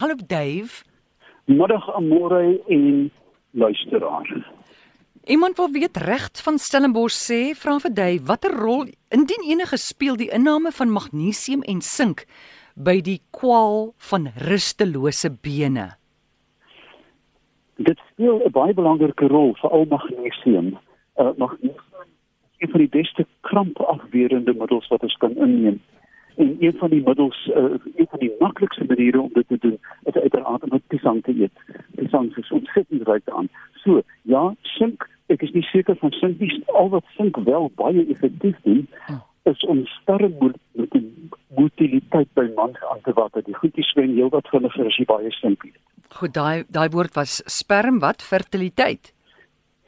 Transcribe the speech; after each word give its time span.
Hallo 0.00 0.14
Dave. 0.26 0.84
Middag 1.44 1.94
Amore 1.94 2.60
en 2.68 3.10
luisteraar. 3.50 4.46
Iemand 5.24 5.56
wil 5.56 5.70
weet 5.70 5.96
regt 5.96 6.42
van 6.42 6.58
Stellenbosch 6.58 7.18
sê, 7.28 7.40
vra 7.52 7.74
vir 7.84 7.92
Dave, 7.92 8.24
watter 8.24 8.54
rol 8.56 8.88
indien 9.12 9.44
enige 9.44 9.76
speel 9.76 10.16
die 10.16 10.30
inname 10.32 10.72
van 10.72 10.88
magnesium 10.88 11.60
en 11.68 11.84
sink 11.84 12.24
by 12.80 12.96
die 13.04 13.18
kwaal 13.36 13.92
van 14.08 14.30
rustelose 14.48 15.34
bene? 15.44 15.90
Dit 17.76 18.00
speel 18.08 18.40
'n 18.40 18.56
baie 18.56 18.72
belangrike 18.72 19.28
rol 19.28 19.52
vir 19.60 19.70
al 19.70 19.84
magnesium. 19.84 20.78
Uh, 21.20 21.36
magnesium 21.36 21.76
is 22.56 22.64
een 22.64 22.70
van 22.72 22.80
die 22.80 22.94
beste 22.96 23.26
krampafwerende 23.40 24.54
middels 24.54 24.88
wat 24.88 25.02
ons 25.02 25.16
kan 25.20 25.36
inneem 25.36 25.80
en 26.40 26.56
een 26.58 26.76
van 26.78 26.90
die 26.90 27.02
middels 27.04 27.38
uh, 27.46 27.64
een 27.96 28.06
van 28.10 28.18
die 28.18 28.32
maklikste 28.38 28.84
maniere 28.88 29.20
om 29.20 29.30
dit 29.32 29.48
te 29.48 29.58
doen 29.58 29.78
is 30.04 30.14
uiteraard 30.14 30.62
om 30.62 30.82
pisang 30.86 31.22
te 31.24 31.34
eet. 31.40 31.56
Pisang 31.94 32.36
is 32.36 32.50
ontsettend 32.50 33.08
ryk 33.08 33.28
aan. 33.28 33.48
So, 33.82 34.02
ja, 34.22 34.54
sink, 34.76 35.08
ek 35.26 35.42
is 35.46 35.52
nie 35.56 35.64
seker 35.68 35.96
van 36.00 36.12
sink 36.16 36.40
nie, 36.40 36.62
al 36.80 36.88
wat 36.94 37.04
sink 37.16 37.36
wel 37.44 37.70
baie 37.80 38.06
effektief 38.06 38.56
doen 38.64 38.86
is 39.48 39.62
om 39.72 39.84
sterre 39.86 40.28
met 40.38 40.90
die 40.92 41.06
motiliteit 41.56 42.28
by 42.38 42.46
mans 42.56 42.80
aan 42.92 43.00
te 43.04 43.12
wat 43.16 43.32
dat 43.36 43.46
die 43.48 43.56
goedjies 43.56 43.92
swem 43.92 44.12
heelwat 44.16 44.48
vinniger 44.52 44.86
as 44.86 44.98
jy 45.00 45.06
baie 45.08 45.32
sink 45.38 45.64
eet. 45.64 45.78
Goed, 46.18 46.34
daai 46.34 46.64
daai 46.68 46.88
woord 46.92 47.16
was 47.18 47.40
sperm 47.46 48.00
wat 48.04 48.22
fertiliteit. 48.22 49.12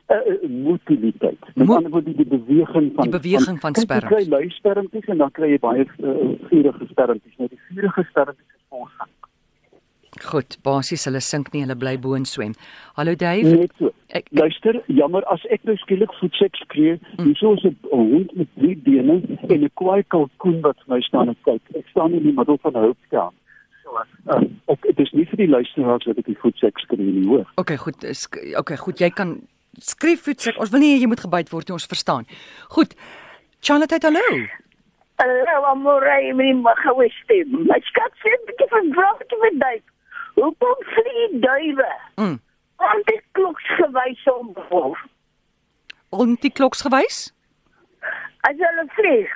Uh, 0.09 0.49
motiliteit. 0.49 1.39
Met 1.55 1.67
Mo 1.67 1.75
ander 1.75 1.91
woorde 1.91 2.15
die 2.15 2.27
beweging 2.27 2.93
van 2.95 3.05
die 3.09 3.19
beweging 3.21 3.61
van, 3.61 3.75
van 3.75 3.83
sperms. 3.83 4.09
Jy 4.11 4.17
kry 4.17 4.29
luispermpies 4.29 5.07
en 5.15 5.19
dan 5.23 5.31
kry 5.31 5.49
jy 5.55 5.59
baie 5.63 5.87
uh, 5.87 6.15
vurige 6.51 6.87
spermpies. 6.91 7.37
Nou 7.39 7.49
die 7.49 7.61
vurige 7.69 8.05
spermpies 8.11 8.49
is 8.49 8.65
volsang. 8.69 9.13
Goed, 10.21 10.59
basies 10.67 11.07
hulle 11.09 11.23
sink 11.25 11.49
nie, 11.55 11.63
hulle 11.65 11.77
bly 11.79 11.95
bo 12.03 12.13
en 12.19 12.27
swem. 12.29 12.53
Hallo 12.99 13.15
Dave. 13.17 13.55
Net 13.63 13.73
so. 13.79 13.93
Ek, 14.13 14.27
Luister, 14.37 14.77
jammer 14.93 15.25
as 15.33 15.41
ek 15.55 15.63
nou 15.65 15.79
skielik 15.81 16.13
voetseks 16.19 16.61
skree, 16.67 16.99
mm. 16.99 17.23
hier 17.25 17.39
so 17.41 17.55
'n 17.57 17.77
hond 17.89 18.35
met 18.37 18.51
drie 18.59 18.77
bene 18.77 19.23
en 19.49 19.65
'n 19.65 19.71
kwaai 19.81 20.03
kalkoen 20.13 20.61
wat 20.61 20.77
my 20.87 21.01
staan 21.01 21.33
en 21.33 21.39
kyk. 21.49 21.63
Ek 21.79 21.87
staan 21.95 22.13
in 22.13 22.23
die 22.23 22.37
middel 22.37 22.59
van 22.61 22.77
'n 22.77 22.85
hoopkamer. 22.85 23.39
Uh, 24.29 24.43
ek 24.73 24.83
dit 24.83 25.01
is 25.01 25.13
nie 25.13 25.25
vir 25.25 25.37
die 25.37 25.49
luisteraars 25.49 26.05
wat 26.05 26.19
ek 26.19 26.27
die 26.27 26.39
voetseks 26.45 26.83
skree 26.83 27.13
nie, 27.13 27.27
hoor. 27.27 27.49
Okay, 27.57 27.77
goed. 27.77 28.05
Okay, 28.57 28.77
goed. 28.77 29.01
Jy 29.01 29.11
kan 29.11 29.41
skryf 29.79 30.25
voetsek. 30.25 30.59
Ons 30.59 30.71
wil 30.71 30.81
nie 30.81 30.99
jy 31.01 31.07
moet 31.07 31.21
gebyt 31.21 31.51
word 31.53 31.69
nie, 31.69 31.77
ons 31.77 31.87
verstaan. 31.87 32.27
Goed. 32.69 32.95
Charlotte, 33.61 33.99
hallo. 34.03 34.47
Hallo, 35.23 35.65
amore, 35.71 36.33
my 36.35 36.75
goue 36.83 37.09
stem. 37.23 37.65
My 37.69 37.79
skat 37.89 38.13
sê 38.23 38.33
'n 38.33 38.47
bietjie 38.47 38.69
van 38.69 38.91
drafte 38.91 39.37
met 39.41 39.61
duif. 39.61 39.85
Hoe 40.35 40.55
kom 40.59 40.77
vlieg 40.95 41.41
duwe? 41.41 41.93
Mm. 42.17 42.41
Want 42.77 43.07
dit 43.07 43.23
kloks 43.33 43.67
gewys 43.77 44.25
om 44.25 44.55
voor. 44.69 44.99
En 46.11 46.37
die 46.41 46.51
kloks 46.51 46.81
gewys? 46.81 47.33
As 48.41 48.57
hulle 48.57 48.87
vlieg. 48.89 49.35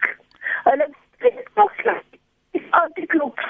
Hulle 0.65 0.89
vlieg 1.19 1.43
kloks. 1.53 1.84
Die 2.95 3.06
kloks. 3.06 3.45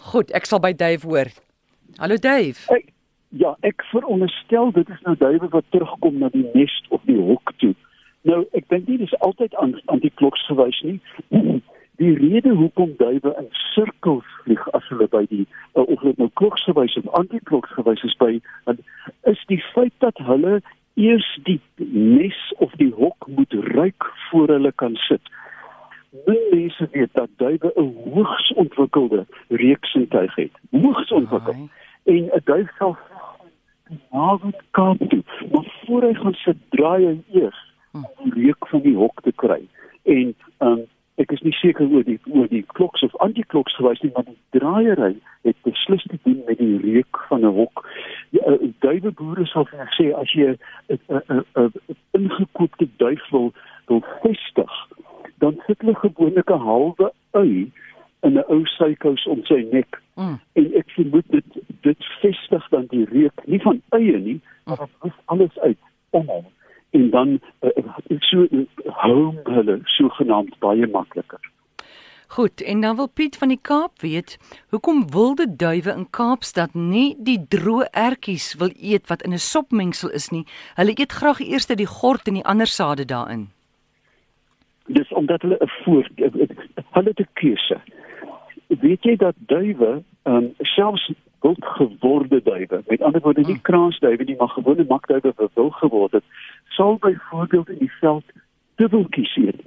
Goed, 0.00 0.30
ek 0.30 0.46
sal 0.48 0.60
by 0.60 0.72
Dave 0.72 1.06
hoor. 1.06 1.28
Hallo 1.98 2.16
Dave. 2.16 2.56
Hey. 2.66 2.84
Ja, 3.30 3.56
ek 3.60 3.84
veronderstel 3.92 4.72
dit 4.74 4.88
is 4.88 5.00
nou 5.06 5.14
duwe 5.18 5.48
wat 5.48 5.64
terugkom 5.70 6.18
na 6.18 6.28
die 6.34 6.48
nes 6.52 6.72
of 6.88 7.02
die 7.06 7.18
hok 7.18 7.52
toe. 7.62 7.74
Nou, 8.26 8.40
ek 8.58 8.66
dink 8.72 8.88
nie 8.90 8.98
dis 8.98 9.14
altyd 9.22 9.54
aan 9.62 9.76
aan 9.86 10.02
die 10.02 10.10
kloks 10.18 10.42
gewys 10.50 10.80
nie. 10.86 10.98
Die 12.00 12.14
rede 12.16 12.54
hoekom 12.56 12.94
duwe 12.96 13.34
in 13.36 13.48
sirkels 13.52 14.28
vlieg 14.42 14.62
as 14.72 14.86
hulle 14.88 15.04
by 15.12 15.20
die 15.28 15.42
uh, 15.76 15.82
of 15.82 16.00
dit 16.00 16.16
nou 16.16 16.30
kloks 16.40 16.62
gewys 16.64 16.94
of 16.96 17.10
anti-kloks 17.18 17.74
gewys 17.76 18.00
is 18.08 18.14
by 18.16 18.30
is 19.28 19.42
die 19.52 19.58
feit 19.74 19.92
dat 20.00 20.16
hulle 20.24 20.62
eers 20.96 21.28
die 21.44 21.58
nes 21.76 22.38
of 22.64 22.72
die 22.80 22.88
hok 22.96 23.28
moet 23.28 23.52
ruik 23.76 24.08
voor 24.30 24.48
hulle 24.54 24.72
kan 24.80 24.96
sit. 25.04 25.28
Min 26.24 26.40
mense 26.54 26.88
weet 26.96 27.12
dat 27.20 27.36
duwe 27.36 27.72
'n 27.76 27.92
hoogs 28.16 28.48
ontwikkelde 28.64 29.26
reuksintuig 29.48 30.34
het. 30.34 30.56
Hoogs 30.70 31.12
ontwikkeld. 31.12 31.68
En 32.04 32.32
'n 32.32 32.42
duif 32.44 32.72
sal 32.78 32.96
naby 34.12 34.52
Kaap 34.70 34.98
toe. 35.08 35.22
Maar 35.52 35.82
voor 35.84 36.02
hy 36.02 36.14
gaan 36.14 36.34
sit, 36.34 36.56
draai 36.68 37.06
hy 37.06 37.16
eers 37.40 37.60
om 37.92 38.06
die 38.22 38.32
reuk 38.46 38.68
van 38.68 38.82
die 38.86 38.96
hok 38.96 39.22
te 39.22 39.32
kry. 39.32 39.60
En 40.02 40.34
um, 40.58 40.82
ek 41.20 41.34
is 41.34 41.42
nie 41.44 41.54
seker 41.58 41.88
oor 41.90 42.04
die 42.06 42.18
oor 42.30 42.48
die 42.48 42.62
kloks 42.74 43.02
of 43.06 43.16
anti-kloks 43.24 43.74
gewys 43.76 44.00
nie, 44.04 44.12
maar 44.14 44.26
die 44.28 44.38
draaiery 44.56 45.12
het 45.48 45.58
beslis 45.66 46.06
te 46.08 46.18
doen 46.24 46.38
met 46.46 46.58
die 46.62 46.78
reuk 46.84 47.20
van 47.28 47.44
'n 47.44 47.54
hok. 47.58 47.84
Die 48.30 48.42
uh, 48.46 48.56
duiweboere 48.86 49.46
sal 49.46 49.66
vir 49.72 49.90
sê 49.98 50.10
as 50.22 50.32
jy 50.32 50.54
'n 50.88 51.42
'n 51.58 51.72
ingekoopte 52.18 52.88
duif 52.96 53.26
wil 53.30 53.52
wil 53.90 54.02
vestig, 54.22 54.72
dan 55.42 55.60
sit 55.66 55.80
hulle 55.82 55.94
gewoonlik 55.94 56.50
'n 56.50 56.66
halwe 56.66 57.12
ui 57.34 57.70
in 58.20 58.38
'n 58.38 58.44
ou 58.48 58.64
sykous 58.66 59.26
om 59.26 59.44
sy 59.44 59.66
nek. 59.72 60.00
Mm. 60.14 60.40
En 60.52 60.74
ek 60.74 60.90
vermoed 60.90 61.28
dit 61.28 61.44
dit 61.80 62.04
vestig 62.20 62.68
dan 62.68 62.86
die 62.86 63.04
reuk 63.04 63.46
nie 63.46 63.60
van 63.60 63.82
eie 63.88 64.18
nie, 64.18 64.40
maar 64.64 64.76
dit 64.76 65.12
is 65.12 65.18
alles 65.24 65.58
uit 65.58 65.78
om 66.10 66.26
hom. 66.26 66.44
En 66.90 67.10
dan 67.10 67.40
uh, 67.60 67.70
so 68.18 68.46
uh, 68.50 68.66
hou 68.84 69.34
hulle 69.44 69.80
sogenaamd 69.84 70.58
baie 70.58 70.86
makliker. 70.86 71.40
Goed, 72.30 72.62
en 72.62 72.80
dan 72.80 72.96
wil 72.96 73.08
Piet 73.08 73.36
van 73.36 73.48
die 73.48 73.58
Kaap 73.62 74.00
weet, 74.00 74.38
hoekom 74.68 75.10
wilde 75.10 75.56
duwe 75.56 75.90
in 75.90 76.06
Kaapstad 76.10 76.74
nie 76.74 77.16
die 77.18 77.40
droë 77.48 77.88
ertjies 77.90 78.52
wil 78.60 78.70
eet 78.76 79.08
wat 79.08 79.22
in 79.22 79.32
'n 79.32 79.38
sopmengsel 79.38 80.10
is 80.10 80.28
nie. 80.30 80.46
Hulle 80.74 80.94
eet 80.94 81.12
graag 81.12 81.40
eers 81.40 81.66
die 81.66 81.86
gort 81.86 82.28
en 82.28 82.34
die 82.34 82.44
ander 82.44 82.66
sade 82.66 83.04
daarin. 83.04 83.48
Dis 84.86 85.12
omdat 85.12 85.42
hulle 85.42 85.58
'n 85.60 85.70
voor 85.84 86.08
hulle 86.90 87.14
te 87.14 87.26
keuse 87.32 87.80
weet 88.78 89.02
jy 89.02 89.16
dat 89.16 89.34
duwe 89.36 90.02
um, 90.22 90.54
selfs 90.58 91.10
wild 91.40 91.64
geworde 91.64 92.42
duwe 92.42 92.82
met 92.86 93.02
ander 93.02 93.20
woorde 93.20 93.40
nie 93.40 93.52
hmm. 93.52 93.62
kraasduwe 93.62 94.24
nie 94.24 94.36
maar 94.38 94.48
gewone 94.48 94.84
makduwe 94.88 95.32
wat 95.36 95.50
wil 95.54 95.70
geword 95.70 96.12
het 96.12 96.24
sal 96.68 96.96
byvoorbeeld 97.00 97.68
in 97.68 97.78
die 97.78 97.92
veld 98.00 98.24
dubbeltjies 98.74 99.36
eet 99.36 99.60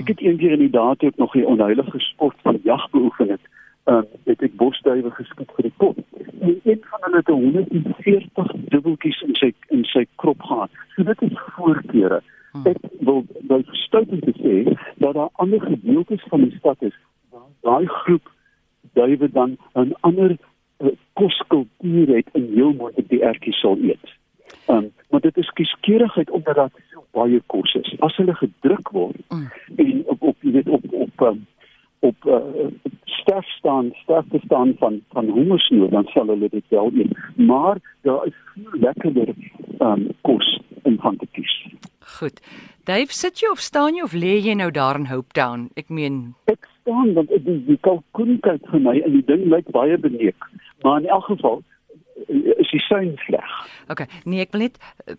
ek 0.00 0.08
het 0.12 0.20
eendag 0.20 0.56
in 0.56 0.64
die 0.64 0.74
daad 0.76 1.04
ook 1.04 1.16
nog 1.16 1.34
'n 1.34 1.44
onheilige 1.44 1.98
sport 1.98 2.36
van 2.42 2.60
jag 2.62 2.90
beoefen 2.90 3.28
het 3.28 3.44
um, 3.84 4.04
het 4.24 4.42
ek 4.42 4.56
bosduwe 4.56 5.10
geskiet 5.10 5.52
vir 5.56 5.68
die 5.68 5.76
pot 5.76 5.98
en 6.40 6.60
een 6.64 6.82
van 6.90 7.00
hulle 7.06 7.22
het 7.22 7.28
140 7.28 8.52
dubbeltjies 8.74 9.20
in 9.28 9.34
sy 9.34 9.54
in 9.68 9.84
sy 9.84 10.06
krop 10.16 10.42
gehad 10.42 10.70
so 10.96 11.02
dit 11.02 11.22
is 11.22 11.38
voorkeure 11.56 12.22
hmm. 12.52 12.66
ek 12.66 12.78
wil 12.98 13.24
wil 13.48 13.62
stout 13.86 14.08
te 14.08 14.34
sê 14.42 14.56
dat 14.96 15.14
daar 15.14 15.32
ander 15.32 15.60
gedeeltes 15.60 16.26
van 16.28 16.48
die 16.48 16.58
stad 16.58 16.82
is 16.82 16.98
daai 17.60 17.86
groep 17.86 18.30
duwe 18.92 19.30
dan 19.30 19.56
'n 19.74 19.94
ander 20.00 20.36
uh, 20.78 20.88
koskultuur 21.12 22.08
het 22.16 22.28
en 22.32 22.52
heel 22.54 22.72
moontlik 22.72 23.08
die 23.08 23.22
ertjies 23.22 23.60
sal 23.60 23.78
eet. 23.82 24.06
Um, 24.68 24.92
maar 25.10 25.20
kieskeurigheid 25.90 26.30
omdat 26.30 26.54
daar 26.54 26.70
so 26.92 27.04
baie 27.10 27.42
kos 27.46 27.74
is. 27.74 27.94
As 28.00 28.16
hulle 28.16 28.34
gedruk 28.34 28.90
word 28.90 29.16
mm. 29.28 29.48
en 29.76 30.02
op 30.06 30.22
op 30.22 30.36
jy 30.42 30.52
weet 30.52 30.68
op 30.68 30.84
op 30.92 31.20
um, 31.20 31.46
op 32.00 32.24
uh, 32.24 32.68
sterf 33.04 33.46
staan, 33.58 33.90
sterf 34.02 34.24
te 34.30 34.40
staan 34.44 34.74
van 34.78 35.00
van 35.12 35.28
hongersnood, 35.28 35.90
dan 35.90 36.06
sal 36.14 36.26
hulle 36.26 36.48
dit 36.48 36.64
wel 36.68 36.90
eet. 36.94 37.12
Maar 37.36 37.80
daar 38.02 38.26
is 38.26 38.34
veel 38.54 38.80
lekkerder 38.80 39.34
um, 39.80 40.08
kos 40.20 40.60
om 40.82 40.98
van 40.98 41.16
te 41.16 41.26
kies. 41.32 41.66
Goed. 42.18 42.40
Dave, 42.84 43.12
sit 43.12 43.40
jy 43.40 43.50
of 43.52 43.60
staan 43.60 43.94
jy 43.94 44.02
of 44.02 44.14
lê 44.16 44.38
jy 44.40 44.54
nou 44.54 44.70
daar 44.70 44.96
in 44.98 45.10
Hope 45.10 45.32
Town? 45.32 45.68
Ek 45.76 45.88
meen 45.88 46.34
ek 46.50 46.68
staan 46.80 47.12
want 47.14 47.28
die, 47.28 47.58
die 47.66 47.78
kalkoen 47.80 48.38
kyk 48.46 48.64
vir 48.70 48.80
my 48.86 48.96
en 49.04 49.18
die 49.18 49.26
ding 49.26 49.48
lyk 49.52 49.68
baie 49.74 49.98
beneek. 49.98 50.48
Maar 50.82 51.02
in 51.02 51.10
elk 51.12 51.28
geval 51.28 51.60
is 52.28 52.70
die 52.70 52.82
sein 52.88 53.16
sleg. 53.26 53.52
OK. 53.88 54.04
Nee, 54.24 54.40
ek 54.40 54.52
wil 54.52 54.66
net 54.66 54.78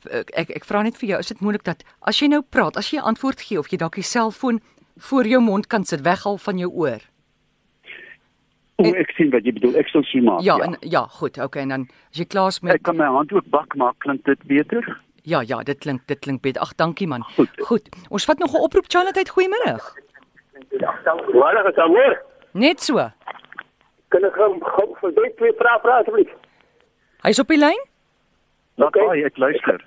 ek 0.09 0.33
ek, 0.43 0.49
ek 0.61 0.65
vra 0.65 0.83
net 0.83 0.97
vir 0.97 1.09
jou, 1.09 1.19
is 1.19 1.31
dit 1.33 1.41
moontlik 1.41 1.63
dat 1.63 1.83
as 2.01 2.19
jy 2.21 2.27
nou 2.27 2.41
praat, 2.41 2.77
as 2.77 2.91
jy 2.91 2.99
'n 2.99 3.09
antwoord 3.13 3.41
gee 3.41 3.59
of 3.59 3.71
jy 3.71 3.77
dalk 3.77 3.95
die 3.95 4.03
selfoon 4.03 4.61
voor 4.97 5.25
jou 5.25 5.41
mond 5.41 5.67
kan 5.67 5.83
sit 5.83 6.01
weghaal 6.01 6.37
van 6.37 6.57
jou 6.57 6.69
oor? 6.69 7.01
O, 8.81 8.93
ek 8.97 9.11
sien 9.17 9.29
wat 9.29 9.45
jy 9.45 9.53
bedoel. 9.53 9.75
Ek 9.81 9.87
sal 9.87 10.03
sien 10.03 10.23
maar. 10.23 10.41
Ja, 10.41 10.57
ja, 10.57 10.63
en, 10.63 10.77
ja, 10.81 11.05
goed. 11.19 11.37
OK, 11.37 11.55
en 11.55 11.69
dan 11.69 11.87
as 12.11 12.17
jy 12.17 12.25
klaar 12.25 12.47
is 12.47 12.61
met 12.61 12.73
Ek 12.73 12.83
kan 12.83 12.97
my 12.97 13.05
hand 13.05 13.31
ook 13.33 13.49
bak 13.49 13.75
maak, 13.75 13.99
klink 13.99 14.25
dit 14.25 14.43
beter? 14.49 14.85
Ja, 15.23 15.41
ja, 15.45 15.61
dit 15.63 15.77
klink 15.79 16.07
dit 16.07 16.19
klink 16.19 16.41
beter. 16.41 16.61
Ag, 16.61 16.75
dankie 16.75 17.07
man. 17.07 17.23
Goed. 17.35 17.49
goed. 17.69 17.89
Ons 18.09 18.25
vat 18.25 18.39
nog 18.39 18.53
'n 18.53 18.63
oproep 18.63 18.85
Charlotte, 18.87 19.29
goeiemôre. 19.29 19.77
Waar 21.33 21.69
is 21.69 21.77
Amor? 21.77 22.21
Net 22.53 22.81
so. 22.81 22.97
Kan 24.07 24.23
ek 24.25 24.33
gou 24.33 24.95
vir 25.01 25.11
dit 25.15 25.37
twee 25.37 25.53
vrae 25.53 25.79
vra 25.83 25.99
asseblief? 25.99 26.31
Hy's 27.25 27.39
op 27.39 27.47
die 27.53 27.57
lyn? 27.61 27.81
Okay, 28.81 29.03
okay 29.05 29.23
ek 29.27 29.37
luister. 29.37 29.81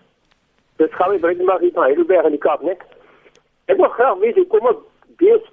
Dit 0.79 0.93
gaan 0.95 1.11
my 1.15 1.19
bring 1.23 1.43
maar 1.47 1.61
hier 1.63 1.73
na 1.75 1.83
Heidelberg 1.89 2.25
in 2.29 2.35
die 2.37 2.43
Kaap, 2.43 2.63
net. 2.63 2.83
Ek 3.71 3.77
wil 3.81 3.89
graag 3.97 4.19
weet 4.23 4.35
hoe 4.39 4.47
kom 4.53 4.67
ek 4.71 4.83
dis 5.23 5.47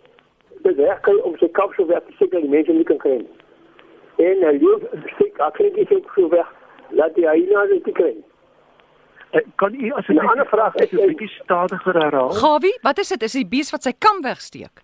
bewerk 0.66 1.08
om 1.26 1.38
sy 1.42 1.48
kap 1.58 1.74
so 1.78 1.86
werk 1.90 2.06
te 2.10 2.14
sê 2.20 2.28
dat 2.30 2.42
die 2.44 2.50
mense 2.52 2.74
nie 2.76 2.86
kan 2.86 3.00
kry 3.02 3.18
nie. 3.22 3.30
En 4.22 4.44
hy 4.46 4.54
loop 4.62 4.84
steek 5.16 5.40
akkies 5.42 5.94
op 5.96 6.10
so 6.16 6.28
weg. 6.34 6.50
Laat 6.92 7.16
die 7.16 7.26
hyena 7.30 7.66
dit 7.72 7.88
kry. 7.98 8.12
Eh, 9.32 9.42
Kan 9.58 9.74
u 9.74 9.92
as 9.96 10.06
'n 10.10 10.20
ander 10.20 10.46
vraag 10.46 10.76
is- 10.76 10.92
'n 10.92 11.08
bietjie 11.08 11.30
stadiger 11.44 11.94
herhaal? 11.94 12.30
Gawie, 12.30 12.78
wat 12.84 12.98
is 13.00 13.10
dit? 13.10 13.24
Is 13.24 13.32
die 13.32 13.46
bees 13.48 13.72
wat 13.72 13.84
sy 13.84 13.94
kam 13.98 14.22
wegsteek? 14.22 14.84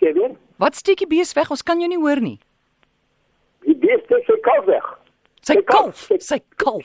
Sê 0.00 0.12
weer, 0.14 0.36
Wat 0.58 0.74
steek 0.76 0.98
die 0.98 1.06
bees 1.06 1.32
weg? 1.34 1.50
Ons 1.50 1.62
kan 1.62 1.80
jou 1.80 1.88
nie 1.88 1.98
hoor 1.98 2.20
nie. 2.20 2.38
die 3.64 3.74
bees 3.74 4.00
steek 4.04 4.24
sy 4.26 4.36
kalf 4.40 4.64
weg. 4.66 4.98
Sy 5.46 5.56
kalf, 5.68 6.08
sy- 6.18 6.40
kalf, 6.56 6.84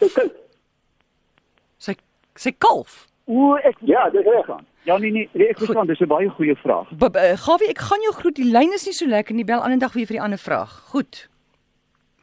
Sy 1.80 1.96
sy 2.36 2.52
kalf. 2.58 3.06
O, 3.28 3.56
ek 3.64 3.78
Ja, 3.88 4.10
dis 4.10 4.26
reg. 4.26 4.50
Ja 4.88 4.98
nee 4.98 5.12
nee, 5.12 5.30
nee 5.34 5.48
ek 5.50 5.58
verstaan, 5.60 5.88
dis 5.88 6.00
'n 6.02 6.08
baie 6.08 6.30
goeie 6.30 6.56
vraag. 6.56 6.88
Eh, 6.92 7.38
Gawie, 7.38 7.70
ek 7.70 7.78
gaan 7.80 8.02
jou 8.02 8.14
groet. 8.14 8.36
Die 8.36 8.52
lyn 8.52 8.74
is 8.74 8.86
nie 8.86 8.94
so 8.94 9.06
lekker 9.06 9.36
nie. 9.36 9.44
Bel 9.46 9.62
ander 9.62 9.80
dag 9.80 9.94
weer 9.94 10.06
vir 10.08 10.16
die 10.18 10.22
ander 10.22 10.38
vraag. 10.40 10.72
Goed. 10.92 11.28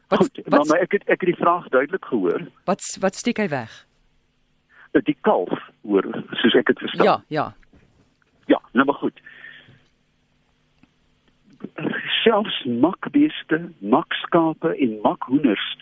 Wat 0.09 0.19
Goed, 0.19 0.37
maar, 0.47 0.59
wat 0.59 0.67
maar 0.67 0.79
ek 0.81 0.91
het 0.91 1.01
ek 1.09 1.21
het 1.21 1.29
die 1.35 1.35
vraag 1.43 1.67
duidelik 1.69 2.05
gehoor. 2.05 2.47
wat 2.65 2.81
wat 2.99 3.15
steek 3.15 3.37
hy 3.37 3.47
weg? 3.49 3.85
Dat 4.91 5.05
die 5.05 5.17
kalf, 5.21 5.51
hoor, 5.83 6.03
soos 6.31 6.55
ek 6.55 6.65
dit 6.65 6.79
verstaan. 6.79 7.05
Ja, 7.05 7.21
ja. 7.27 7.53
Ja, 8.47 8.61
nou 8.73 8.85
maar 8.85 8.95
goed. 8.95 9.19
Selfs 12.23 12.63
makbeeste, 12.65 13.71
makskape 13.79 14.75
en 14.77 14.99
makhoenders 15.01 15.77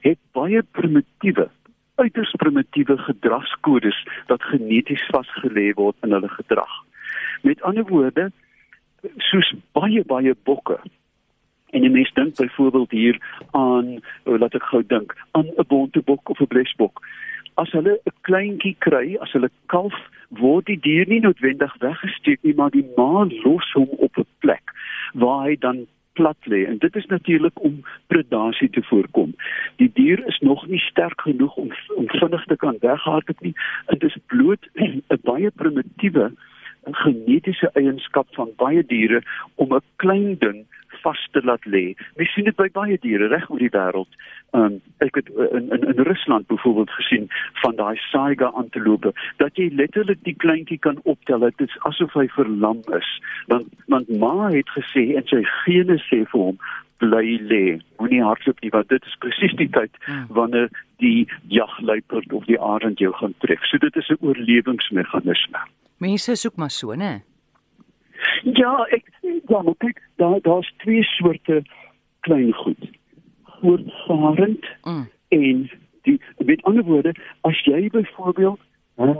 het 0.00 0.18
baie 0.32 0.62
primitiewe, 0.62 1.48
uiters 1.94 2.34
primitiewe 2.38 2.98
gedragskodes 2.98 3.98
wat 4.26 4.42
geneties 4.42 5.04
vasgelê 5.12 5.72
word 5.74 5.96
in 6.02 6.12
hulle 6.12 6.28
gedrag. 6.28 6.74
Met 7.42 7.62
ander 7.62 7.86
woorde, 7.88 8.30
soos 9.30 9.54
baie 9.72 10.04
baie 10.04 10.34
bokke. 10.44 10.78
En 11.70 11.84
jy 11.84 11.90
mens 11.92 12.12
dink 12.16 12.36
byvoorbeeld 12.36 12.90
hier 12.90 13.18
aan, 13.50 13.98
oh, 14.24 14.38
laat 14.38 14.54
ek 14.56 14.68
gou 14.70 14.82
dink, 14.86 15.12
aan 15.36 15.50
'n 15.56 15.68
bontebok 15.68 16.30
of 16.30 16.40
'n 16.40 16.46
blesbok. 16.46 17.02
As 17.54 17.70
hulle 17.72 18.00
'n 18.04 18.14
kleintjie 18.22 18.76
kry, 18.78 19.16
as 19.20 19.32
hulle 19.32 19.50
kalf, 19.66 19.94
word 20.28 20.66
die 20.66 20.80
dier 20.80 21.06
nie 21.08 21.20
noodwendig 21.20 21.74
weggesteek 21.78 22.42
nie, 22.42 22.54
maar 22.54 22.70
die 22.70 22.86
ma 22.96 23.26
los 23.44 23.72
hom 23.72 23.88
op 23.98 24.18
'n 24.18 24.26
plek 24.38 24.72
waar 25.14 25.46
hy 25.46 25.56
dan 25.56 25.86
plat 26.18 26.50
lê 26.52 26.64
en 26.66 26.78
dit 26.84 26.96
is 27.00 27.06
natuurlik 27.06 27.62
om 27.68 27.80
predasie 28.12 28.70
te 28.74 28.82
voorkom. 28.90 29.34
Die 29.82 29.90
dier 29.94 30.22
is 30.26 30.38
nog 30.50 30.66
nie 30.66 30.82
sterk 30.90 31.20
genoeg 31.26 31.56
om 31.62 31.72
om 31.96 32.10
vinnig 32.20 32.44
te 32.50 32.56
kan 32.56 32.82
weghardloop 32.84 33.40
nie. 33.46 33.54
Dit 33.94 34.06
is 34.10 34.18
bloot 34.32 34.70
'n 35.14 35.22
baie 35.30 35.50
primitiewe 35.62 36.30
genetiese 37.02 37.70
eienskap 37.74 38.26
van 38.36 38.50
baie 38.56 38.82
diere 38.86 39.22
om 39.54 39.74
'n 39.74 39.84
klein 39.96 40.36
ding 40.38 40.66
vas 41.08 41.28
te 41.32 41.42
laat 41.44 41.64
lê. 41.74 41.84
Mens 42.16 42.32
sien 42.36 42.48
dit 42.48 42.56
by 42.56 42.68
baie 42.76 42.98
diere 43.04 43.28
reg 43.32 43.48
oor 43.50 43.62
die 43.62 43.72
wêreld. 43.74 44.18
Um, 44.56 44.78
ek 45.04 45.20
het 45.20 45.28
in 45.58 45.68
in 45.76 45.86
in 45.92 46.02
Rusland 46.08 46.48
byvoorbeeld 46.52 46.90
gesien 46.96 47.28
van 47.62 47.76
daai 47.76 47.96
saiga 48.08 48.48
antilope 48.62 49.12
dat 49.42 49.60
jy 49.60 49.68
letterlik 49.80 50.22
die 50.24 50.36
kleintjie 50.44 50.80
kan 50.86 51.00
optel. 51.04 51.44
Dit 51.46 51.68
is 51.68 51.78
asof 51.90 52.16
hy 52.16 52.28
verlam 52.36 52.82
is. 53.00 53.10
Want 53.52 53.72
want 53.94 54.12
ma 54.24 54.50
het 54.54 54.76
gesê 54.76 55.08
en 55.20 55.26
sy 55.32 55.42
gene 55.64 55.98
sê 56.08 56.24
vir 56.32 56.44
hom 56.48 56.60
bly 57.02 57.38
lê. 57.50 57.64
Moenie 58.00 58.22
hardloop 58.24 58.60
nie 58.64 58.72
want 58.74 58.88
dit 58.92 59.04
is 59.10 59.18
presies 59.22 59.54
die 59.60 59.70
tyd 59.76 59.94
wanneer 60.40 60.70
die 61.04 61.28
jagluiperd 61.54 62.32
of 62.32 62.48
die 62.50 62.60
arend 62.60 62.98
jou 63.04 63.12
gaan 63.20 63.36
tref. 63.44 63.64
So 63.70 63.78
dit 63.78 63.96
is 63.96 64.10
'n 64.10 64.18
oorlewingsmeganisme. 64.20 65.60
Mense 65.98 66.36
soek 66.36 66.56
maar 66.56 66.70
so, 66.70 66.94
né? 66.94 67.27
Ja, 68.42 68.86
ek 68.90 69.04
ja, 69.46 69.62
maar 69.62 69.76
kyk, 69.78 70.02
daar 70.16 70.40
daar's 70.40 70.72
twee 70.76 71.02
soorte 71.02 71.62
klein 72.20 72.52
goed. 72.52 72.90
Voortvarend 73.60 74.66
Mm. 74.84 75.08
en 75.28 75.70
die 76.02 76.20
met 76.36 76.62
ander 76.62 76.84
woorde, 76.84 77.14
as 77.40 77.64
jy 77.64 77.88
byvoorbeeld 77.90 78.60
uh, 78.98 79.16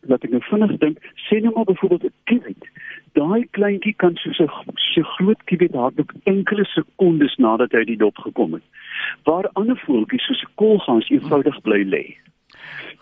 laat 0.00 0.24
ek 0.24 0.30
nou 0.30 0.42
vinnig 0.42 0.76
dink, 0.82 0.98
sê 1.28 1.40
nou 1.40 1.52
maar 1.54 1.64
byvoorbeeld 1.64 2.04
'n 2.04 2.14
kiwit. 2.24 2.68
Daai 3.12 3.46
kleintjie 3.50 3.94
kan 3.96 4.16
soos 4.16 4.38
'n 4.40 4.50
so 4.74 5.02
groot 5.02 5.42
kiwit 5.44 5.74
hardloop 5.74 6.12
enkele 6.24 6.64
sekondes 6.64 7.36
nadat 7.36 7.72
hy 7.72 7.84
die 7.84 7.96
dop 7.96 8.16
gekom 8.16 8.52
het. 8.52 8.62
Waar 9.24 9.50
ander 9.52 9.76
voeltjies 9.86 10.26
soos 10.26 10.42
'n 10.42 10.54
koolgans 10.54 11.08
eenvoudig 11.10 11.60
bly 11.62 11.82
lê. 11.84 12.16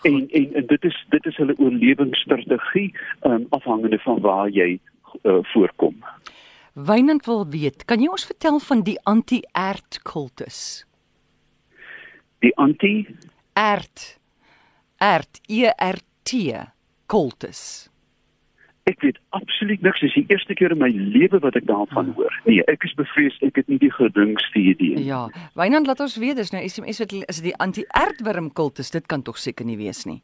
En, 0.03 0.29
en 0.31 0.55
en 0.55 0.67
dit 0.67 0.85
is 0.85 1.05
dit 1.09 1.27
is 1.27 1.37
hulle 1.37 1.59
oorlewingsstrategie 1.59 2.95
um, 3.23 3.47
afhangende 3.51 3.99
van 3.99 4.21
waar 4.21 4.49
jy 4.49 4.79
uh, 5.23 5.39
voorkom. 5.53 6.05
Wynand 6.75 7.27
wil 7.27 7.47
weet, 7.51 7.85
kan 7.85 8.01
jy 8.01 8.09
ons 8.09 8.25
vertel 8.25 8.59
van 8.61 8.83
die 8.87 8.99
anti-erd 9.05 10.01
kultus? 10.03 10.87
Die 12.41 12.53
anti 12.57 13.07
Erd. 13.53 14.19
Erd, 14.99 15.41
E 15.49 15.67
R 15.77 15.99
T 16.23 16.33
kultus. 17.07 17.89
ek 18.91 19.01
weet 19.05 19.19
absoluut 19.37 19.83
niks. 19.83 20.01
Dis 20.01 20.15
die 20.15 20.25
eerste 20.29 20.55
keer 20.55 20.73
in 20.75 20.81
my 20.81 20.89
lewe 20.91 21.39
wat 21.45 21.55
ek 21.55 21.67
daarvan 21.69 22.09
hoor. 22.17 22.33
Nee, 22.49 22.63
ek 22.67 22.83
is 22.89 22.95
bevrees 22.99 23.37
ek 23.47 23.61
het 23.61 23.69
nie 23.71 23.79
die 23.79 23.91
geringste 23.93 24.59
idee 24.59 24.97
nie. 24.97 25.05
Ja, 25.07 25.29
Wynand 25.55 25.87
laat 25.87 26.01
ons 26.01 26.17
weet, 26.19 26.37
dis 26.41 26.51
nou 26.51 26.63
SMS 26.67 26.99
wat 26.99 27.13
is 27.13 27.39
dit 27.39 27.51
die 27.53 27.57
anti-erdwurm 27.63 28.51
kultus? 28.53 28.91
Dit 28.91 29.07
kan 29.07 29.23
tog 29.23 29.39
seker 29.39 29.67
nie 29.69 29.77
wees 29.79 30.07
nie. 30.07 30.23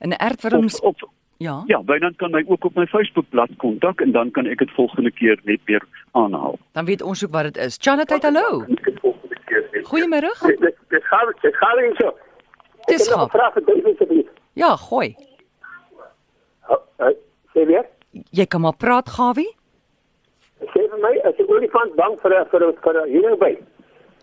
'n 0.00 0.12
Erdwurm 0.18 0.66
Of, 0.66 0.80
of 0.80 0.96
ja. 1.38 1.62
ja, 1.66 1.78
Wynand 1.86 2.16
kan 2.16 2.30
my 2.34 2.44
ook 2.46 2.64
op 2.64 2.74
my 2.74 2.86
Facebookblad 2.86 3.50
kontak 3.56 4.00
en 4.00 4.12
dan 4.12 4.30
kan 4.30 4.46
ek 4.46 4.58
dit 4.58 4.70
volgende 4.76 5.10
keer 5.10 5.38
net 5.44 5.60
weer 5.64 5.82
aanhaal. 6.12 6.58
Dan 6.72 6.84
weet 6.84 7.02
ons 7.02 7.24
ook 7.24 7.30
wat 7.32 7.42
dit 7.50 7.56
is. 7.56 7.78
Chanat, 7.80 8.10
hallo. 8.10 8.64
Goeiemôre. 9.90 10.32
Dit 10.46 10.76
dit 10.88 11.04
gaan 11.04 11.32
dit 11.40 11.56
gaan 11.56 11.82
nie 11.82 11.94
so. 11.96 12.12
Dis 12.88 13.06
Ek 13.06 13.08
het 13.08 13.08
nog 13.08 13.16
'n 13.16 13.20
gaaf. 13.20 13.30
vraag 13.30 13.52
vir 13.52 13.64
David 13.64 13.86
asseblief. 13.92 14.28
Ja, 14.52 14.76
gooi. 14.76 15.14
Sê 17.54 17.66
weer. 17.66 17.86
Jy 18.30 18.46
kan 18.46 18.60
maar 18.60 18.76
praat, 18.76 19.08
Gawie. 19.08 19.54
Sê 20.60 20.80
vir 20.90 20.98
my, 21.00 21.14
as 21.24 21.34
'n 21.38 21.46
olifant 21.48 21.94
bang 21.94 22.18
vir 22.20 22.46
vir 22.50 22.72
vir 22.82 23.06
hierdie 23.06 23.36
by. 23.38 23.58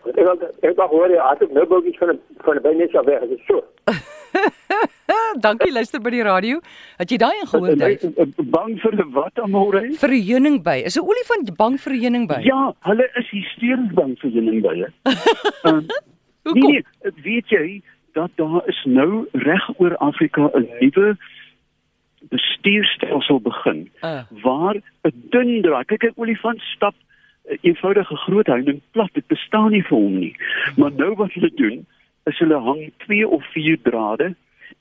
Ek 0.06 0.26
het 0.28 0.42
ek 0.62 0.76
wag 0.76 0.90
hoor 0.90 1.10
jy 1.10 1.20
het 1.30 1.42
ek 1.42 1.50
nou 1.50 1.66
bogies 1.66 1.98
van 1.98 2.20
van 2.44 2.62
by 2.62 2.72
net 2.74 2.90
so 2.90 3.02
weg. 3.04 3.20
Dit 3.20 3.30
is 3.38 3.46
so. 3.46 3.64
Dankie 5.40 5.72
luister 5.72 6.00
by 6.00 6.10
die 6.10 6.22
radio. 6.22 6.60
Het 6.98 7.10
jy 7.10 7.16
daai 7.18 7.36
ingehoor, 7.42 7.76
is, 7.88 8.04
uh, 8.04 8.26
Bang 8.56 8.78
vir 8.80 9.04
wat 9.12 9.38
amore? 9.38 9.82
Vir 10.00 10.10
'n 10.10 10.22
heuningby. 10.22 10.82
Is 10.84 10.96
'n 10.96 11.02
olifant 11.04 11.56
bang 11.56 11.78
vir 11.80 11.92
'n 11.92 12.00
heuningby? 12.00 12.40
Ja, 12.44 12.72
hulle 12.80 13.08
is 13.16 13.28
hysteries 13.30 13.92
bang 13.94 14.16
vir 14.18 14.30
heuningbye. 14.30 14.86
Um, 15.64 15.86
Nee, 16.46 16.52
Hoekom? 16.52 16.70
nee, 16.72 16.82
weet 17.24 17.48
jy 17.50 17.82
dat 18.14 18.30
daar 18.36 18.62
is 18.68 18.80
nou 18.84 19.26
reg 19.32 19.64
oor 19.80 19.96
Afrika 19.96 20.50
'n 20.54 20.68
nuwe 20.80 21.16
bestuurstelsel 22.30 23.40
begin 23.40 23.90
Uh. 24.02 24.22
waar 24.42 24.74
'n 25.04 25.12
dun 25.30 25.62
draai. 25.62 25.84
Kyk, 25.84 26.02
'n 26.04 26.12
olifant 26.16 26.60
stap 26.74 26.94
'n 27.50 27.58
eenvoudige 27.62 28.16
groot 28.16 28.46
heining 28.46 28.80
plat. 28.92 29.10
Dit 29.14 29.26
bestaan 29.26 29.70
nie 29.70 29.82
vir 29.82 29.98
hom 29.98 30.18
nie. 30.18 30.36
Maar 30.76 30.92
nou 30.92 31.14
wat 31.14 31.32
hulle 31.32 31.50
doen, 31.54 31.86
is 32.26 32.38
hulle 32.38 32.58
hang 32.60 32.92
2 33.06 33.28
of 33.28 33.42
4 33.52 33.76
drade 33.82 34.34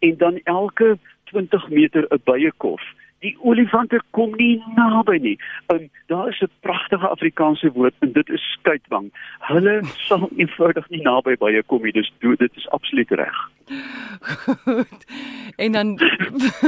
en 0.06 0.18
dan 0.22 0.40
elke 0.44 0.98
20 1.32 1.70
meter 1.70 2.08
'n 2.10 2.22
byekorf. 2.30 2.86
Die 3.24 3.34
olifante 3.42 4.02
kom 4.12 4.36
nie 4.38 4.64
naby 4.76 5.18
nie. 5.18 5.38
Um, 5.74 5.90
daar 6.08 6.28
is 6.30 6.42
'n 6.42 6.52
pragtige 6.62 7.08
Afrikaanse 7.08 7.72
woord 7.72 7.94
en 8.00 8.12
dit 8.12 8.30
is 8.30 8.44
skuitwang. 8.60 9.08
Hulle 9.40 9.82
sal 10.08 10.30
eenvoudig 10.38 10.90
nie 10.90 11.02
naby 11.02 11.36
bye 11.40 11.64
kom 11.64 11.82
nie. 11.82 11.92
Dis 11.92 12.12
do- 12.20 12.36
dit 12.36 12.52
is 12.56 12.70
absoluut 12.70 13.12
reg. 13.12 13.38
Goed. 14.66 15.06
En 15.56 15.72
dan 15.72 15.98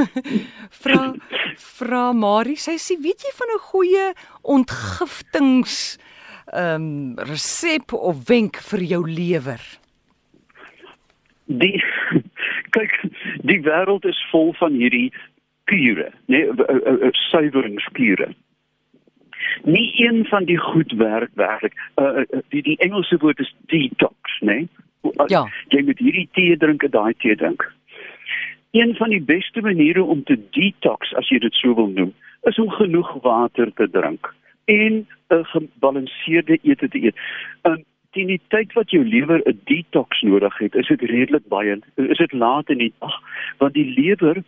vra 0.82 1.14
vra 1.56 2.12
Marie, 2.12 2.56
sy 2.56 2.76
sê, 2.76 2.98
weet 3.02 3.22
jy 3.22 3.32
van 3.38 3.48
'n 3.54 3.66
goeie 3.70 4.12
ontgiftings 4.42 5.98
ehm 6.52 6.74
um, 6.74 7.14
resep 7.28 7.92
of 7.92 8.26
wenk 8.28 8.56
vir 8.56 8.80
jou 8.80 9.02
lewer? 9.10 9.60
Die 11.44 11.84
kyk, 12.78 12.98
die 13.50 13.60
wêreld 13.66 14.06
is 14.08 14.18
vol 14.32 14.52
van 14.58 14.76
hierdie 14.78 15.08
kure, 15.68 16.10
nê, 16.32 16.44
nee, 16.48 17.10
suiweringskure. 17.28 18.32
Nie 19.64 19.88
een 20.04 20.24
van 20.28 20.44
die 20.48 20.58
goed 20.58 20.92
werk 21.00 21.30
werklik. 21.34 21.74
Uh, 22.00 22.24
die 22.54 22.62
die 22.62 22.76
Engelse 22.84 23.18
woord 23.20 23.40
is 23.44 23.54
detox, 23.72 24.38
nê? 24.40 24.64
Nee? 24.64 24.68
Ja. 25.32 25.44
Jy 25.72 25.82
moet 25.86 26.00
hierdie 26.02 26.28
tee 26.32 26.56
drink 26.56 26.82
en 26.82 26.94
daai 26.94 27.14
tee 27.22 27.36
drink. 27.36 27.64
Een 28.76 28.94
van 28.98 29.12
die 29.14 29.22
beste 29.22 29.60
maniere 29.64 30.02
om 30.02 30.22
te 30.24 30.36
detox, 30.56 31.14
as 31.16 31.30
jy 31.32 31.38
dit 31.44 31.54
so 31.56 31.74
wil 31.74 31.88
noem, 31.92 32.12
is 32.50 32.58
om 32.58 32.70
genoeg 32.70 33.14
water 33.24 33.72
te 33.74 33.88
drink 33.90 34.32
en 34.68 35.06
'n 35.28 35.44
gebalanseerde 35.44 36.58
ete 36.62 36.88
te 36.88 37.02
eet. 37.04 37.16
Um, 37.62 37.84
teen 38.10 38.26
die 38.26 38.40
tyd 38.48 38.72
wat 38.72 38.90
jou 38.90 39.04
lewer 39.04 39.42
'n 39.44 39.60
detox 39.64 40.22
nodig 40.22 40.58
het, 40.58 40.74
is 40.74 40.88
dit 40.88 41.00
redelik 41.00 41.46
baie 41.48 41.78
is 41.94 42.18
dit 42.18 42.32
laat 42.32 42.70
in 42.70 42.78
die 42.78 42.92
dag 42.98 43.20
want 43.58 43.74
die 43.74 43.92
lewer 43.96 44.42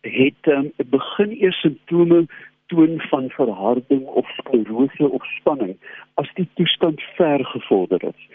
het 0.00 0.46
um, 0.46 0.72
begin 0.90 1.30
eers 1.30 1.60
simptome 1.60 2.26
toon 2.66 3.00
van 3.00 3.30
verharding 3.30 4.04
of 4.04 4.28
sklerose 4.28 5.08
of 5.10 5.24
spanning 5.24 5.76
as 6.14 6.28
die 6.34 6.48
toestand 6.54 7.02
ver 7.16 7.44
gevorder 7.44 8.04
is. 8.04 8.28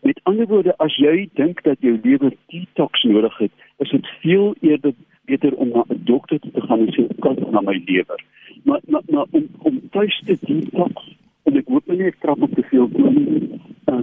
Met 0.00 0.20
ander 0.22 0.46
woorde, 0.46 0.76
as 0.76 0.96
jy 0.96 1.28
dink 1.34 1.62
dat 1.62 1.80
jou 1.80 1.98
lewer 2.02 2.32
detox 2.52 3.02
nodig 3.02 3.36
het, 3.38 3.52
is 3.78 3.90
dit 3.90 4.06
veel 4.20 4.54
eerder 4.60 4.92
beter 5.24 5.54
om 5.54 5.68
na 5.68 5.84
'n 5.88 6.00
dokter 6.04 6.38
te 6.40 6.60
gaan 6.60 6.80
en 6.86 6.92
sê 6.92 7.06
kyk 7.20 7.50
na 7.50 7.60
my 7.60 7.82
lewer. 7.86 8.20
Maar 8.64 8.80
maar, 8.86 9.02
maar 9.08 9.26
om 9.30 9.48
om 9.58 9.80
tuis 9.90 10.22
te 10.26 10.36
detox 10.40 11.16
en 11.44 11.56
ek 11.56 11.68
hoop 11.68 11.86
nie 11.86 12.06
ek 12.06 12.20
trap 12.20 12.42
op 12.42 12.54
te 12.54 12.62
veel 12.62 12.88
toe 12.88 13.10
nie. 13.10 13.60
Uh, 13.90 14.02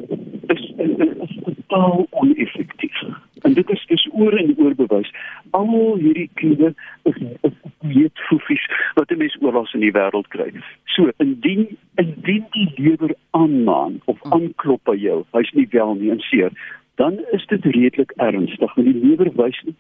is 0.54 0.64
is, 0.78 0.92
is 1.26 1.38
totaal 1.44 2.08
oneffektief. 2.10 3.04
En 3.42 3.54
dit 3.54 3.70
is 3.70 3.86
dis 3.86 4.10
oor 4.14 4.38
en 4.38 4.56
oor 4.58 4.76
bewys. 4.76 5.12
Al 5.50 5.70
hierdie 6.02 6.30
kinde 6.34 6.74
is 7.04 7.20
is 7.42 7.54
dieetfoefies 7.80 8.66
wat 8.94 9.12
'n 9.12 9.18
mens 9.18 9.38
oral 9.40 9.68
in 9.74 9.86
die 9.86 9.92
wêreld 9.92 10.28
kry. 10.28 10.50
So 10.86 11.12
indien 11.18 11.78
indien 11.96 12.46
die 12.52 12.72
lewer 12.76 13.16
aanmaan 13.32 14.02
of 14.06 14.18
aanklop 14.24 14.84
by 14.84 14.96
jou, 14.96 15.24
hy's 15.32 15.52
nie 15.52 15.68
wel 15.72 15.96
nie 15.96 16.12
en 16.12 16.20
seer, 16.20 16.52
dan 16.98 17.20
is 17.32 17.46
dit 17.46 17.66
redelik 17.66 18.12
ernstig 18.16 18.74
want 18.76 18.88
die 18.88 19.02
lewer 19.06 19.32
wys 19.42 19.58
uh, 19.66 19.74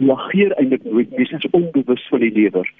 reageer 0.00 0.54
eintlik 0.58 0.84
nooit 0.84 1.10
mens 1.16 1.34
is 1.38 1.50
onbewus 1.50 2.06
van 2.12 2.24
die 2.26 2.34
lewer 2.40 2.72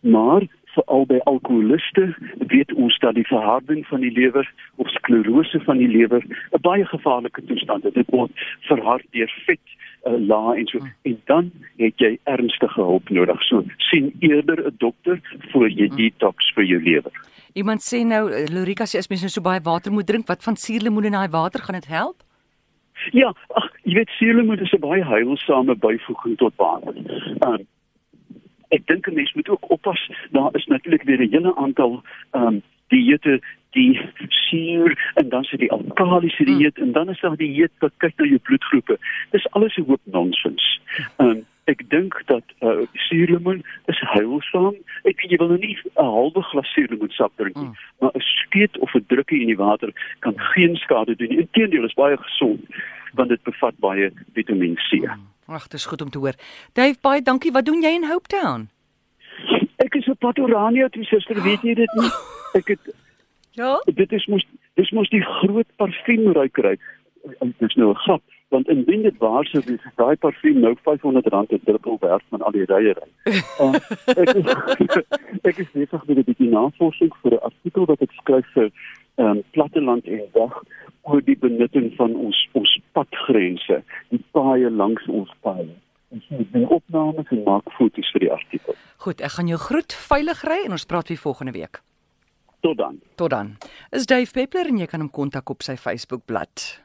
maar 0.00 0.46
veral 0.74 1.06
by 1.06 1.18
alkoholiste 1.24 2.14
weet 2.52 2.72
ons 2.74 2.98
dat 2.98 3.14
die 3.14 3.26
verharding 3.26 3.86
van 3.86 4.00
die 4.00 4.12
lewer 4.12 4.46
of 4.76 4.88
sklerose 4.88 5.60
van 5.66 5.78
die 5.78 5.88
lewer 5.88 6.22
'n 6.24 6.60
baie 6.60 6.86
gevaarlike 6.86 7.44
toestand 7.44 7.84
is. 7.84 7.92
Dit 7.92 8.10
word 8.10 8.30
verhard 8.68 9.06
deur 9.10 9.32
vet 9.46 9.66
uh, 10.06 10.18
la 10.18 10.54
en 10.54 10.66
so. 10.66 10.78
En 11.02 11.20
dan 11.24 11.50
het 11.76 11.98
jy 11.98 12.18
ernstige 12.24 12.80
hulp 12.80 13.08
nodig. 13.08 13.42
So 13.42 13.64
sien 13.76 14.14
eerder 14.18 14.66
'n 14.66 14.74
dokter 14.78 15.20
voor 15.52 15.68
jy 15.70 15.88
detox 15.88 16.52
vir 16.54 16.64
jou 16.64 16.82
lewer. 16.82 17.12
Iemand 17.52 17.80
sê 17.82 18.06
nou 18.06 18.30
Lorika 18.52 18.84
sê 18.84 18.98
as 18.98 19.08
mens 19.08 19.20
nou 19.20 19.30
so 19.30 19.40
baie 19.40 19.60
water 19.62 19.92
moet 19.92 20.06
drink 20.06 20.26
wat 20.26 20.42
van 20.42 20.56
suurlemoen 20.56 21.04
in 21.04 21.12
daai 21.12 21.28
water 21.28 21.60
gaan 21.60 21.74
dit 21.74 21.86
help? 21.86 22.22
Ja, 23.10 23.34
ag, 23.48 23.68
jy 23.82 23.94
weet 23.94 24.08
suurlemoen 24.18 24.60
is 24.60 24.72
'n 24.72 24.80
baie 24.80 25.04
heilsame 25.04 25.74
byvoeging 25.74 26.36
tot 26.36 26.52
water. 26.56 26.94
Um, 27.46 27.66
ek 28.70 28.86
dink 28.86 29.06
'n 29.06 29.14
mens 29.14 29.32
moet 29.32 29.48
ook 29.48 29.70
oppas. 29.70 30.10
Daar 30.30 30.50
is 30.52 30.66
natuurlik 30.66 31.02
weer 31.02 31.20
'n 31.20 31.30
hele 31.30 31.56
aantal 31.56 32.02
ehm 32.30 32.46
um, 32.46 32.62
dieete 32.88 33.40
die 33.70 34.00
suur 34.28 35.12
en 35.14 35.28
dan 35.28 35.44
sit 35.44 35.58
die 35.58 35.72
alkalisiese 35.72 36.44
dieet 36.44 36.76
hmm. 36.76 36.86
en 36.86 36.92
dan 36.92 37.08
is 37.08 37.20
daar 37.20 37.36
die 37.36 37.52
dieet 37.52 37.72
wat 37.78 37.92
kyk 37.96 38.16
na 38.16 38.24
jou 38.24 38.38
bloedgroepe. 38.38 38.98
Dis 39.30 39.50
alles 39.50 39.76
'n 39.76 39.86
hoop 39.86 40.00
nonsens. 40.04 40.80
Ehm 41.16 41.28
um, 41.28 41.46
ek 41.64 41.82
dink 41.88 42.22
dat 42.26 42.42
uh, 42.60 42.82
suurlemoen 42.92 43.62
is 43.86 44.00
heilsaam. 44.14 44.74
Ek 45.02 45.20
weet 45.20 45.30
jy 45.30 45.36
wil 45.36 45.52
nou 45.52 45.58
nie 45.58 45.76
'n 45.78 46.04
halwe 46.04 46.42
glas 46.42 46.72
suurlemoen 46.74 47.10
sap 47.10 47.32
drink 47.36 47.56
nie, 47.56 47.64
mm. 47.64 47.76
maar 47.98 48.10
'n 48.14 48.20
skeet 48.20 48.78
of 48.78 48.94
'n 48.94 49.04
drukkie 49.06 49.40
in 49.40 49.52
die 49.52 49.60
water 49.60 49.92
kan 50.18 50.34
geen 50.36 50.76
skade 50.76 51.16
doen 51.16 51.28
nie. 51.28 51.44
Inteendeel 51.46 51.84
is 51.84 51.94
baie 51.94 52.16
gesond 52.16 52.60
want 53.14 53.28
dit 53.28 53.42
bevat 53.42 53.78
baie 53.78 54.10
Vitamiin 54.34 54.76
C. 54.76 55.02
Mm. 55.02 55.26
Ag, 55.50 55.66
dit 55.68 55.80
is 55.80 55.86
goed 55.86 56.02
om 56.02 56.10
te 56.10 56.18
hoor. 56.18 56.34
Dave, 56.72 56.98
baie 57.00 57.22
dankie. 57.22 57.52
Wat 57.52 57.66
doen 57.66 57.82
jy 57.82 57.90
in 57.98 58.06
Hope 58.06 58.28
Town? 58.30 58.68
Ek 59.82 59.94
is 59.98 60.08
op 60.08 60.18
pad 60.18 60.38
Orania 60.38 60.88
toe, 60.88 61.04
suster, 61.04 61.42
weet 61.42 61.62
jy 61.66 61.74
dit 61.74 61.94
nie? 61.98 62.10
Ek 62.58 62.68
het 62.74 62.92
Ja. 63.58 63.82
Dit 63.94 64.12
is 64.12 64.26
mos 64.26 64.46
dis 64.78 64.90
mos 64.90 65.08
die 65.10 65.22
groot 65.22 65.66
parfuumruikery. 65.76 66.76
Dit 67.40 67.66
is 67.66 67.74
nou 67.74 67.90
'n 67.90 68.02
grap 68.06 68.22
want 68.50 68.68
indien 68.68 69.02
dit 69.02 69.18
waar 69.18 69.44
sou 69.46 69.62
wees 69.66 69.82
daai 69.96 70.16
parfuum 70.16 70.60
nou 70.60 70.74
R500 70.74 71.52
'n 71.52 71.60
druppel 71.64 71.96
werd 72.00 72.22
van 72.28 72.42
al 72.42 72.50
die 72.50 72.64
ryery. 72.64 73.06
Uh, 73.60 73.74
ek 74.22 74.34
is, 74.34 74.46
ek 75.50 75.58
is 75.58 75.70
besig 75.72 76.06
met 76.06 76.16
'n 76.16 76.24
bietjie 76.30 76.50
navorsing 76.50 77.12
vir 77.22 77.32
'n 77.32 77.44
artikel 77.50 77.84
wat 77.84 78.00
ek 78.02 78.12
skryf 78.12 78.46
vir 78.54 78.70
ehm 79.14 79.26
um, 79.26 79.42
Platteland 79.50 80.06
en 80.06 80.22
Dag 80.32 80.62
oor 81.02 81.22
die 81.24 81.38
benutting 81.38 81.94
van 81.96 82.14
ons 82.14 82.39
ons 82.60 82.74
padgrense, 82.96 83.80
die 84.12 84.22
paaie 84.36 84.70
langs 84.70 85.06
ons 85.08 85.32
paaie. 85.44 85.72
Ons 86.10 86.26
moet 86.34 86.52
die 86.52 86.66
opnames 86.66 87.28
en 87.30 87.44
maak 87.46 87.70
foto's 87.76 88.08
vir 88.14 88.26
die 88.26 88.32
artikel. 88.34 88.76
Goed, 89.04 89.22
ek 89.22 89.36
gaan 89.36 89.50
jou 89.50 89.60
groet 89.62 89.94
veilig 90.08 90.42
ry 90.48 90.58
en 90.66 90.74
ons 90.76 90.86
praat 90.90 91.12
weer 91.12 91.22
volgende 91.22 91.54
week. 91.54 91.82
Tot 92.66 92.76
dan. 92.76 92.98
Tot 93.16 93.30
dan. 93.32 93.54
Is 93.94 94.06
Dave 94.10 94.32
Peppler 94.36 94.68
en 94.68 94.80
jy 94.82 94.88
kan 94.90 95.00
hom 95.00 95.12
kontak 95.14 95.48
op 95.54 95.62
sy 95.64 95.78
Facebook 95.80 96.26
bladsy. 96.28 96.80